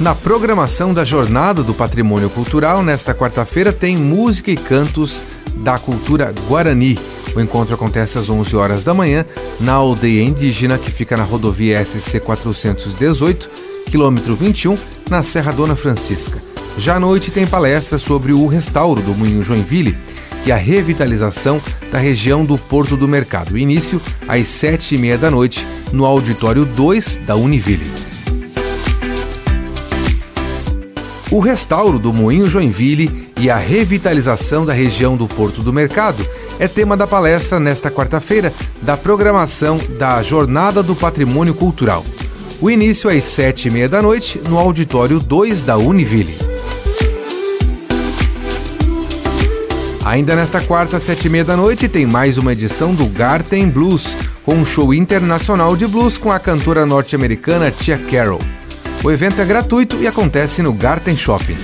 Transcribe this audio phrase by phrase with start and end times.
[0.00, 5.18] Na programação da Jornada do Patrimônio Cultural, nesta quarta-feira, tem música e cantos
[5.56, 6.96] da cultura Guarani.
[7.34, 9.26] O encontro acontece às 11 horas da manhã
[9.58, 13.50] na aldeia indígena que fica na rodovia SC 418,
[13.90, 14.76] quilômetro 21,
[15.10, 16.40] na Serra Dona Francisca.
[16.78, 19.98] Já à noite tem palestra sobre o restauro do Moinho Joinville
[20.46, 21.60] e a revitalização
[21.90, 23.58] da região do Porto do Mercado.
[23.58, 28.17] Início às sete e meia da noite no auditório 2 da Univille.
[31.30, 36.26] O restauro do Moinho Joinville e a revitalização da região do Porto do Mercado
[36.58, 38.50] é tema da palestra nesta quarta-feira
[38.80, 42.02] da programação da Jornada do Patrimônio Cultural.
[42.62, 46.34] O início às sete e meia da noite no auditório 2 da Univille.
[50.06, 54.16] Ainda nesta quarta, sete e meia da noite, tem mais uma edição do Garten Blues,
[54.42, 58.57] com um show internacional de blues com a cantora norte-americana Tia Carroll.
[59.04, 61.56] O evento é gratuito e acontece no Garten Shopping.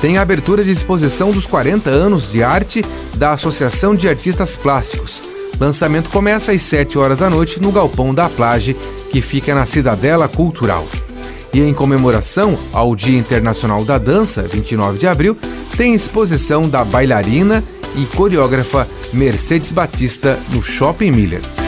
[0.00, 2.84] Tem a abertura de exposição dos 40 anos de arte
[3.16, 5.22] da Associação de Artistas Plásticos.
[5.58, 8.76] Lançamento começa às 7 horas da noite no Galpão da Plage,
[9.10, 10.86] que fica na Cidadela Cultural.
[11.52, 15.36] E em comemoração ao Dia Internacional da Dança, 29 de abril,
[15.76, 17.62] tem exposição da bailarina
[17.96, 21.63] e coreógrafa Mercedes Batista no Shopping Miller.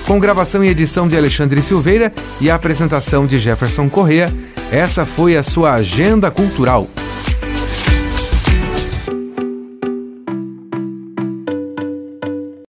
[0.06, 4.32] Com gravação e edição de Alexandre Silveira e a apresentação de Jefferson Correa,
[4.72, 6.88] essa foi a sua Agenda Cultural